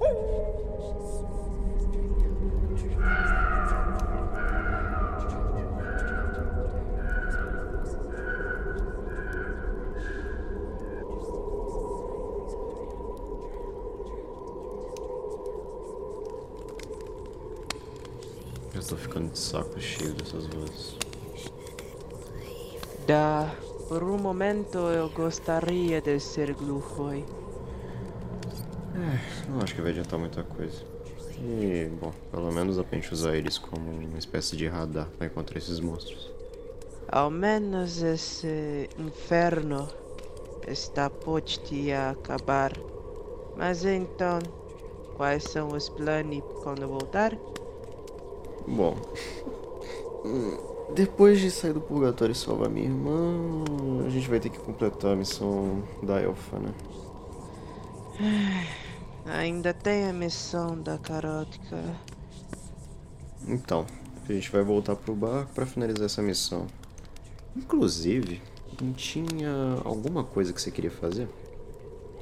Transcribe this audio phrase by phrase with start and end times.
[0.00, 0.08] Eu
[18.88, 20.96] tô ficando de saco cheio dessas vozes.
[23.06, 23.54] Da,
[23.88, 27.22] por um momento eu gostaria de ser Glufoy.
[29.00, 30.84] É, não acho que vai adiantar muita coisa.
[31.38, 35.26] E, bom, pelo menos dá pra gente usar eles como uma espécie de radar pra
[35.26, 36.30] encontrar esses monstros.
[37.08, 39.88] Ao menos esse inferno
[40.68, 42.72] está posto a acabar.
[43.56, 44.38] Mas então,
[45.16, 47.36] quais são os planos quando voltar?
[48.68, 48.96] Bom,
[50.94, 53.64] depois de sair do purgatório e salvar minha irmã,
[54.06, 56.74] a gente vai ter que completar a missão da Elfa, né?
[59.26, 61.76] Ainda tem a missão da carótica.
[63.46, 63.86] Então,
[64.28, 66.66] a gente vai voltar pro barco pra finalizar essa missão.
[67.56, 68.40] Inclusive,
[68.80, 71.28] não tinha alguma coisa que você queria fazer?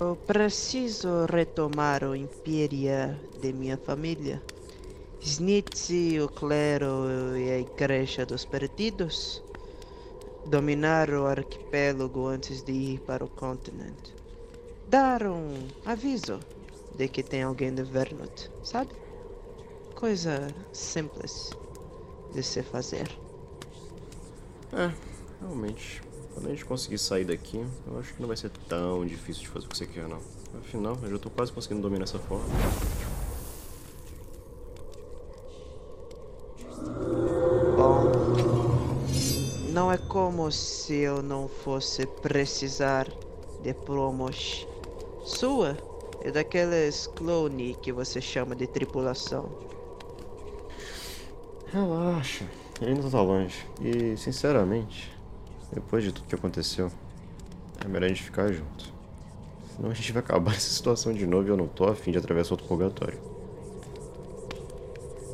[0.00, 4.42] Eu preciso retomar o Império de minha família.
[5.20, 9.42] Snitzi, o clero e a Igreja dos Perdidos.
[10.46, 14.14] Dominar o arquipélago antes de ir para o continente.
[14.88, 16.38] Dar um aviso
[16.98, 18.91] de que tem alguém de Vernut, sabe?
[19.94, 21.50] Coisa simples
[22.34, 23.08] de se fazer.
[24.72, 24.92] É,
[25.40, 26.02] realmente.
[26.34, 29.48] Quando a gente conseguir sair daqui, eu acho que não vai ser tão difícil de
[29.48, 30.20] fazer o que você quer, não.
[30.58, 32.46] Afinal, eu já tô quase conseguindo dominar essa forma.
[37.77, 38.12] Bom,
[39.72, 43.08] não é como se eu não fosse precisar
[43.62, 44.66] de promos
[45.24, 45.88] sua
[46.24, 49.48] e daqueles clone que você chama de tripulação.
[51.72, 52.44] Relaxa,
[52.80, 53.66] ele ainda tá longe.
[53.80, 55.12] E, sinceramente,
[55.73, 56.90] depois de tudo que aconteceu,
[57.84, 58.92] é melhor a gente ficar junto.
[59.77, 62.18] Senão a gente vai acabar essa situação de novo e eu não tô afim de
[62.18, 63.18] atravessar outro purgatório.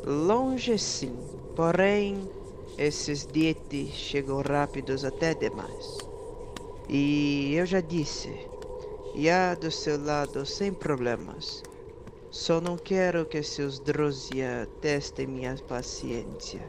[0.05, 1.15] Longe sim,
[1.55, 2.29] porém
[2.77, 5.97] esses dietes chegam rápidos até demais.
[6.87, 8.29] E eu já disse,
[9.15, 11.63] e há do seu lado sem problemas.
[12.29, 16.61] Só não quero que seus Drozia testem minha paciência.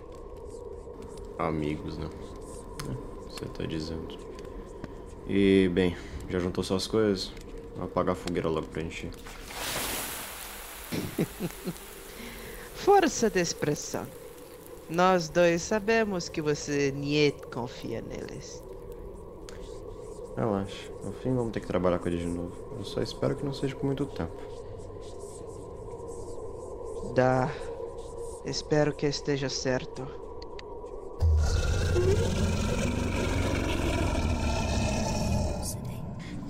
[1.38, 2.08] Amigos, né?
[3.28, 4.16] Você tá dizendo.
[5.28, 5.96] E, bem,
[6.30, 7.32] já juntou suas coisas?
[7.74, 9.10] Vou apagar a fogueira logo pra gente.
[12.74, 14.06] Força de expressão.
[14.88, 18.62] Nós dois sabemos que você niet confia neles.
[20.36, 22.52] Relaxa, no fim vamos ter que trabalhar com ele de novo.
[22.78, 24.36] Eu só espero que não seja por muito tempo.
[27.14, 27.50] Dá.
[28.44, 30.06] Espero que esteja certo.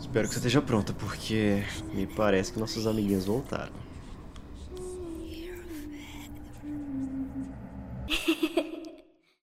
[0.01, 1.63] Espero que você esteja pronta, porque
[1.95, 3.73] me parece que nossos amiguinhos voltaram.